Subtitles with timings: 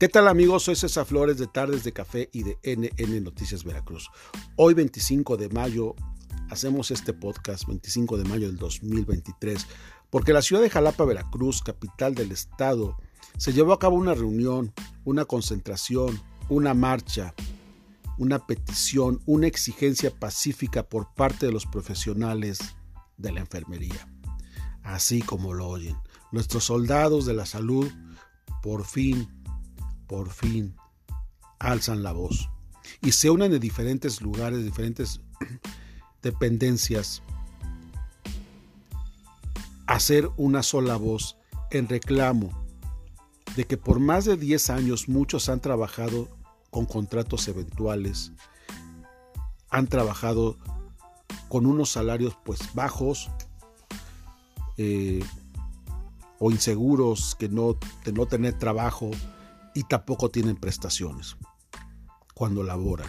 [0.00, 0.62] ¿Qué tal amigos?
[0.62, 4.08] Soy César Flores de Tardes de Café y de NN Noticias Veracruz.
[4.56, 5.94] Hoy 25 de mayo
[6.48, 9.66] hacemos este podcast, 25 de mayo del 2023,
[10.08, 12.96] porque la ciudad de Jalapa, Veracruz, capital del estado,
[13.36, 14.72] se llevó a cabo una reunión,
[15.04, 17.34] una concentración, una marcha,
[18.16, 22.58] una petición, una exigencia pacífica por parte de los profesionales
[23.18, 24.08] de la enfermería.
[24.82, 25.98] Así como lo oyen,
[26.32, 27.92] nuestros soldados de la salud
[28.62, 29.28] por fin
[30.10, 30.74] por fin
[31.60, 32.50] alzan la voz
[33.00, 35.20] y se unen en diferentes lugares, diferentes
[36.22, 37.22] dependencias,
[39.86, 41.36] hacer una sola voz
[41.70, 42.50] en reclamo
[43.54, 46.28] de que por más de 10 años muchos han trabajado
[46.70, 48.32] con contratos eventuales,
[49.68, 50.56] han trabajado
[51.48, 53.30] con unos salarios pues bajos
[54.76, 55.22] eh,
[56.40, 59.12] o inseguros, que no, de no tener trabajo,
[59.74, 61.36] y tampoco tienen prestaciones
[62.34, 63.08] cuando laboran.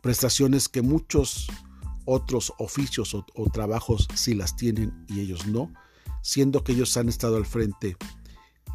[0.00, 1.46] Prestaciones que muchos
[2.04, 5.72] otros oficios o, trabajos sí las tienen y ellos no,
[6.22, 7.96] siendo que ellos han estado al frente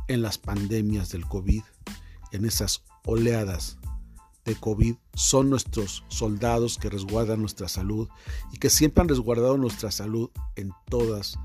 [0.07, 1.61] en las pandemias del COVID,
[2.31, 3.77] en esas oleadas
[4.45, 8.07] de COVID, son nuestros soldados que resguardan nuestra salud
[8.51, 11.37] y que siempre han resguardado nuestra salud en todas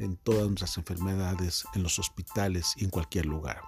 [0.00, 3.60] en todas nuestras enfermedades, en los hospitales y en cualquier lugar.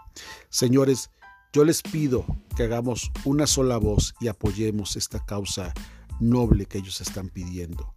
[0.49, 1.11] Señores,
[1.53, 2.25] yo les pido
[2.57, 5.75] que hagamos una sola voz y apoyemos esta causa
[6.19, 7.95] noble que ellos están pidiendo,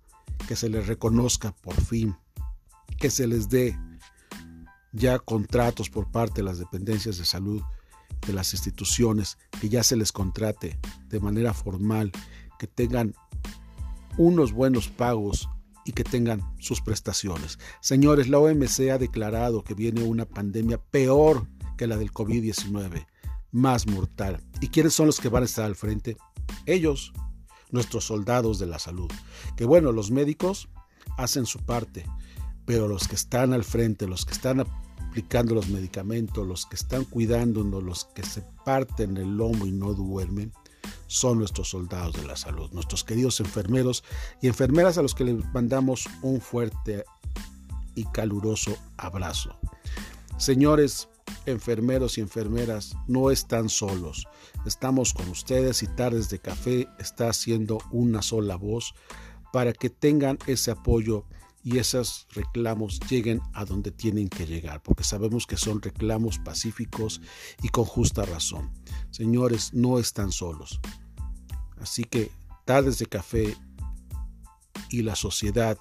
[0.47, 2.15] que se les reconozca por fin,
[2.99, 3.77] que se les dé
[4.91, 7.61] ya contratos por parte de las dependencias de salud,
[8.27, 12.11] de las instituciones, que ya se les contrate de manera formal,
[12.59, 13.13] que tengan
[14.17, 15.49] unos buenos pagos
[15.85, 17.59] y que tengan sus prestaciones.
[17.79, 21.47] Señores, la OMC ha declarado que viene una pandemia peor
[21.77, 23.05] que la del COVID-19,
[23.51, 24.41] más mortal.
[24.61, 26.17] ¿Y quiénes son los que van a estar al frente?
[26.65, 27.13] Ellos,
[27.71, 29.11] nuestros soldados de la salud.
[29.55, 30.69] Que bueno, los médicos
[31.17, 32.05] hacen su parte,
[32.65, 37.05] pero los que están al frente, los que están aplicando los medicamentos, los que están
[37.05, 40.51] cuidándonos, los que se parten el lomo y no duermen,
[41.07, 44.03] son nuestros soldados de la salud, nuestros queridos enfermeros
[44.41, 47.03] y enfermeras a los que les mandamos un fuerte
[47.95, 49.57] y caluroso abrazo.
[50.37, 51.07] Señores
[51.45, 54.27] enfermeros y enfermeras, no están solos.
[54.65, 58.93] Estamos con ustedes y Tardes de Café está haciendo una sola voz
[59.53, 61.25] para que tengan ese apoyo
[61.65, 67.21] y esos reclamos lleguen a donde tienen que llegar, porque sabemos que son reclamos pacíficos
[67.63, 68.71] y con justa razón.
[69.09, 70.79] Señores, no están solos.
[71.81, 72.31] Así que
[72.65, 73.57] Tardes de Café
[74.91, 75.79] y la sociedad,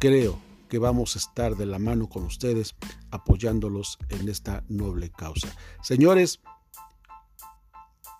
[0.00, 0.36] creo
[0.68, 2.74] que vamos a estar de la mano con ustedes
[3.12, 5.48] apoyándolos en esta noble causa.
[5.80, 6.40] Señores,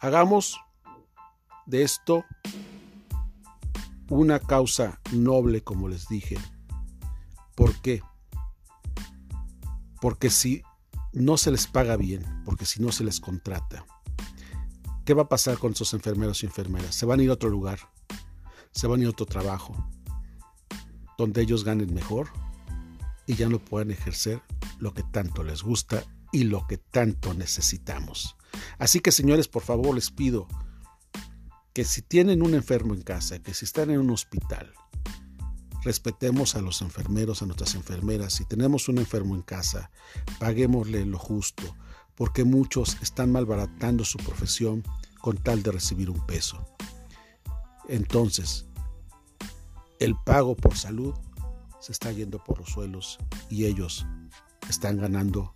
[0.00, 0.60] hagamos
[1.66, 2.24] de esto
[4.10, 6.36] una causa noble, como les dije.
[7.54, 8.02] ¿Por qué?
[10.00, 10.62] Porque si
[11.12, 13.86] no se les paga bien, porque si no se les contrata,
[15.04, 16.94] ¿qué va a pasar con esos enfermeros y enfermeras?
[16.94, 17.78] Se van a ir a otro lugar,
[18.72, 19.76] se van a ir a otro trabajo,
[21.16, 22.28] donde ellos ganen mejor
[23.26, 24.42] y ya no puedan ejercer
[24.80, 28.36] lo que tanto les gusta y lo que tanto necesitamos.
[28.78, 30.48] Así que señores, por favor les pido,
[31.72, 34.72] que si tienen un enfermo en casa, que si están en un hospital,
[35.82, 38.34] respetemos a los enfermeros, a nuestras enfermeras.
[38.34, 39.90] Si tenemos un enfermo en casa,
[40.38, 41.76] paguémosle lo justo,
[42.14, 44.82] porque muchos están malbaratando su profesión
[45.20, 46.66] con tal de recibir un peso.
[47.88, 48.66] Entonces,
[49.98, 51.14] el pago por salud
[51.80, 54.06] se está yendo por los suelos y ellos
[54.68, 55.54] están ganando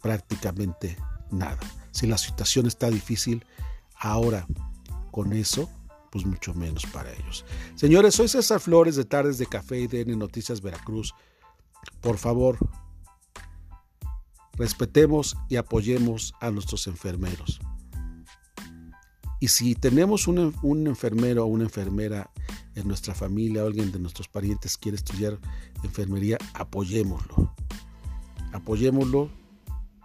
[0.00, 0.96] prácticamente
[1.30, 1.60] nada.
[1.90, 3.44] Si la situación está difícil,
[3.96, 4.46] ahora
[5.18, 5.68] con eso,
[6.12, 7.44] pues mucho menos para ellos.
[7.74, 11.12] Señores, soy César Flores de Tardes de Café y DN Noticias Veracruz.
[12.00, 12.56] Por favor,
[14.52, 17.58] respetemos y apoyemos a nuestros enfermeros.
[19.40, 22.30] Y si tenemos un, un, enfermero o una enfermera
[22.76, 25.36] en nuestra familia, o alguien de nuestros parientes quiere estudiar
[25.82, 27.52] enfermería, apoyémoslo.
[28.52, 29.30] Apoyémoslo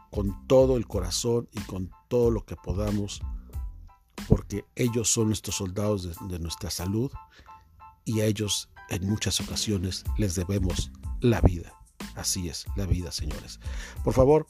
[0.10, 3.22] con todo el corazón y con todo lo que podamos
[4.28, 7.12] porque ellos son nuestros soldados de, nuestra salud
[8.06, 10.92] y a ellos en muchas ocasiones les debemos
[11.22, 11.74] la vida.
[12.16, 13.60] Así es, la vida, señores.
[14.04, 14.48] Por favor,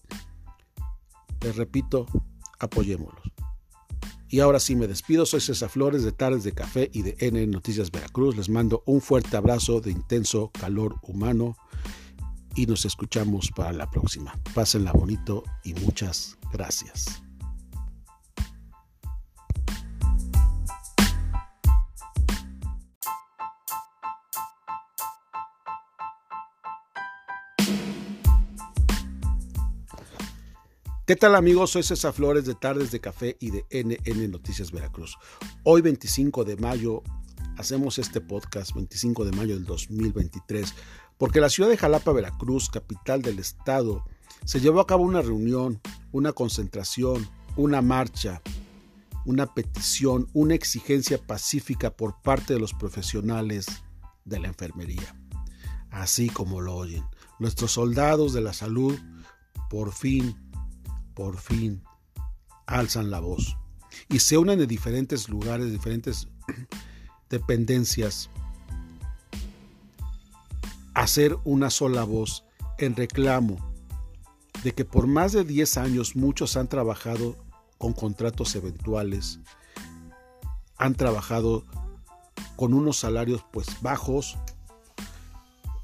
[1.41, 2.07] les repito,
[2.59, 3.31] apoyémoslos.
[4.27, 7.45] Y ahora sí me despido, soy César Flores de Tardes de Café y de N
[7.45, 8.35] Noticias Veracruz.
[8.35, 11.55] Les mando un fuerte abrazo de intenso calor humano
[12.55, 14.33] y nos escuchamos para la próxima.
[14.55, 17.21] Pásenla bonito y muchas gracias.
[31.05, 31.71] ¿Qué tal amigos?
[31.71, 35.17] Soy César Flores de Tardes de Café y de NN Noticias Veracruz.
[35.63, 37.03] Hoy 25 de mayo
[37.57, 40.73] hacemos este podcast, 25 de mayo del 2023,
[41.17, 44.05] porque la ciudad de Jalapa, Veracruz, capital del estado,
[44.45, 45.81] se llevó a cabo una reunión,
[46.13, 47.27] una concentración,
[47.57, 48.41] una marcha,
[49.25, 53.65] una petición, una exigencia pacífica por parte de los profesionales
[54.23, 55.13] de la enfermería.
[55.91, 57.03] Así como lo oyen,
[57.39, 58.97] nuestros soldados de la salud
[59.69, 60.42] por fin
[61.13, 61.83] por fin
[62.65, 63.57] alzan la voz
[64.10, 66.27] y se unen de diferentes lugares, diferentes
[67.30, 68.30] dependencias,
[70.94, 72.44] a hacer una sola voz
[72.77, 73.57] en reclamo
[74.63, 77.36] de que por más de 10 años muchos han trabajado
[77.77, 79.39] con contratos eventuales,
[80.77, 81.65] han trabajado
[82.56, 84.38] con unos salarios pues bajos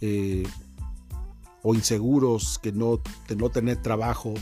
[0.02, 0.48] eh,
[1.62, 4.34] o inseguros, que no, de no tener trabajo,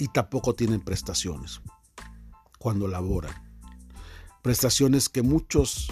[0.00, 1.60] y tampoco tienen prestaciones
[2.58, 3.32] cuando laboran.
[4.42, 5.88] Prestaciones que muchos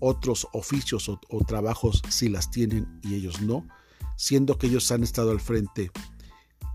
[0.00, 3.66] otros oficios o, trabajos sí las tienen y ellos no,
[4.16, 5.92] siendo que ellos han estado al frente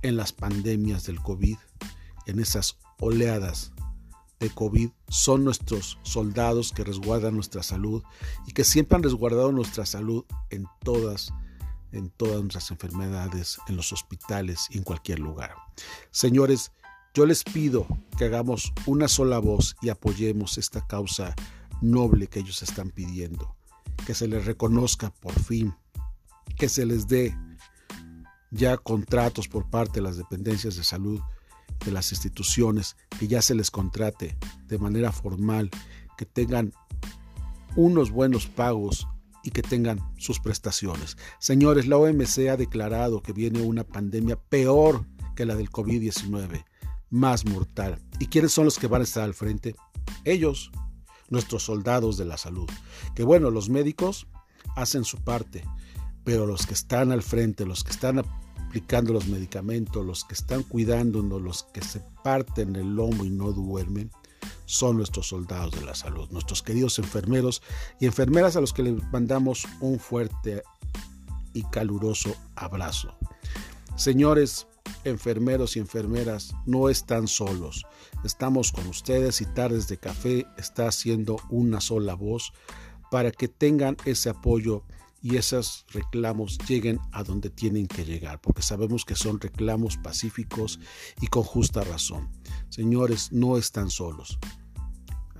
[0.02, 1.58] en las pandemias del COVID,
[2.26, 3.74] en esas oleadas
[4.40, 8.04] de COVID, son nuestros soldados que resguardan nuestra salud
[8.48, 11.34] y que siempre han resguardado nuestra salud en todas
[11.92, 15.54] en todas nuestras enfermedades, en los hospitales y en cualquier lugar.
[16.12, 16.72] Señores,
[17.14, 17.88] yo les pido
[18.18, 21.36] que hagamos una sola voz y apoyemos esta causa
[21.82, 23.56] noble que ellos están pidiendo,
[24.06, 25.74] que se les reconozca por fin,
[26.58, 27.36] que se les dé
[28.52, 31.20] ya contratos por parte de las dependencias de salud,
[31.86, 34.38] de las instituciones, que ya se les contrate
[34.68, 35.70] de manera formal,
[36.18, 36.74] que tengan
[37.76, 39.08] unos buenos pagos
[39.44, 41.18] y que tengan sus prestaciones.
[41.40, 45.06] Señores, la OMC ha declarado que viene una pandemia peor
[45.36, 46.66] que la del COVID-19,
[47.10, 48.02] más mortal.
[48.20, 49.76] ¿Y quiénes son los que van a estar al frente?
[50.26, 50.72] Ellos,
[51.30, 52.70] nuestros soldados de la salud.
[53.16, 54.28] Que bueno, los médicos
[54.76, 55.64] hacen su parte,
[56.24, 58.20] pero los que están al frente, los que están
[58.68, 63.52] aplicando los medicamentos, los que están cuidándonos, los que se parten el lomo y no
[63.52, 64.12] duermen,
[64.70, 67.64] son nuestros soldados de la salud, nuestros queridos enfermeros
[68.00, 70.62] y enfermeras a los que les mandamos un fuerte
[71.54, 73.18] y caluroso abrazo.
[73.96, 74.68] Señores,
[75.06, 77.84] enfermeros y enfermeras, no están solos.
[78.24, 82.54] Estamos con ustedes y Tardes de Café está haciendo una sola voz
[83.10, 84.84] para que tengan ese apoyo
[85.24, 90.80] y esos reclamos lleguen a donde tienen que llegar, porque sabemos que son reclamos pacíficos
[91.22, 92.30] y con justa razón.
[92.70, 94.38] Señores, no están solos.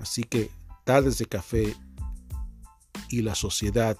[0.00, 0.50] Así que
[0.84, 1.76] Tardes de Café
[3.08, 3.96] y la sociedad,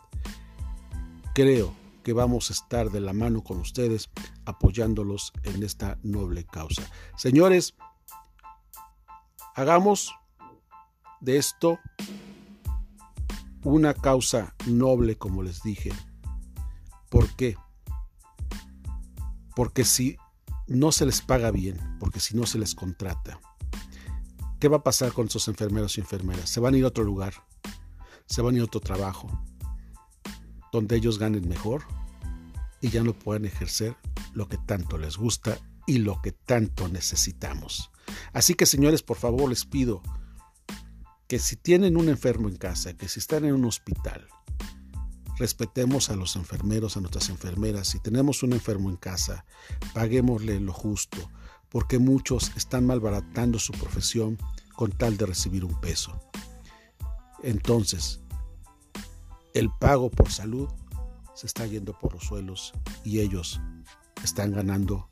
[1.35, 4.11] creo que vamos a estar de la mano con ustedes
[4.45, 6.83] apoyándolos en esta noble causa.
[7.17, 7.75] Señores,
[9.55, 10.13] hagamos
[11.21, 11.79] de esto
[13.63, 15.93] una causa noble, como les dije.
[17.11, 17.57] ¿Por qué?
[19.55, 20.17] Porque si
[20.67, 23.39] no se les paga bien, porque si no se les contrata,
[24.61, 26.51] ¿Qué va a pasar con esos enfermeros y enfermeras?
[26.51, 27.33] Se van a ir a otro lugar,
[28.27, 29.43] se van a ir a otro trabajo,
[30.71, 31.85] donde ellos ganen mejor
[32.83, 33.97] y ya no puedan ejercer
[34.35, 37.91] lo que tanto les gusta y lo que tanto necesitamos.
[38.35, 40.03] Así que señores, por favor les pido
[41.27, 44.29] que si tienen un enfermo en casa, que si están en un hospital,
[45.39, 47.89] respetemos a los enfermeros, a nuestras enfermeras.
[47.89, 49.47] Si tenemos un enfermo en casa,
[49.95, 51.31] paguémosle lo justo,
[51.71, 54.39] porque muchos están malbaratando su profesión
[54.75, 56.19] con tal de recibir un peso.
[57.43, 58.21] Entonces,
[59.55, 60.69] el pago por salud
[61.35, 62.73] se está yendo por los suelos
[63.05, 63.61] y ellos
[64.23, 65.09] están ganando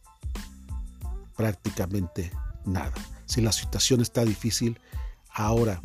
[1.37, 2.33] prácticamente
[2.65, 2.93] nada.
[3.27, 4.79] Si la situación está difícil,
[5.31, 5.81] ahora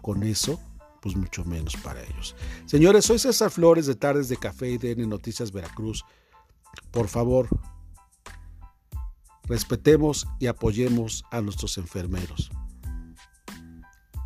[0.00, 0.60] con eso,
[1.02, 2.34] pues mucho menos para ellos.
[2.66, 6.04] Señores, soy César Flores de Tardes de Café y DN Noticias Veracruz.
[6.90, 7.48] Por favor,
[9.44, 12.50] respetemos y apoyemos a nuestros enfermeros.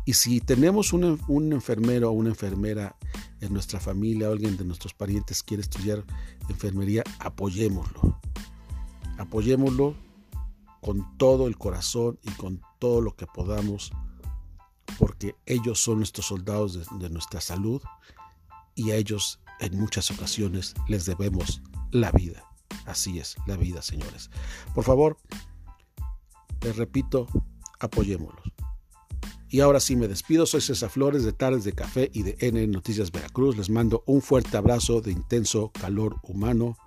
[0.05, 2.95] Y si tenemos un, enfermero o una enfermera
[3.41, 6.03] en nuestra familia alguien de nuestros parientes quiere estudiar
[6.49, 8.19] enfermería, apoyémoslo.
[9.19, 9.95] Apoyémoslo
[10.81, 13.91] con todo el corazón y con todo lo que podamos,
[14.97, 17.81] porque ellos son nuestros soldados de nuestra salud
[18.73, 21.61] y a ellos en muchas ocasiones les debemos
[21.91, 22.48] la vida.
[22.89, 24.29] Así es la vida, señores.
[24.73, 25.17] Por favor,
[26.61, 27.27] les repito,
[27.79, 28.51] apoyémoslos.
[29.47, 32.67] Y ahora sí me despido, soy César Flores de Tardes de Café y de N
[32.67, 33.57] Noticias Veracruz.
[33.57, 36.77] Les mando un fuerte abrazo de intenso calor humano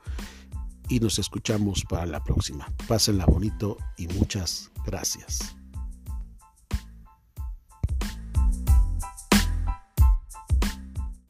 [0.88, 2.72] y nos escuchamos para la próxima.
[2.86, 5.56] Pásenla bonito y muchas gracias.